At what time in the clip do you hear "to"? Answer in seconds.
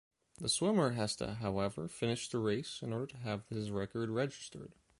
1.17-1.35, 3.05-3.17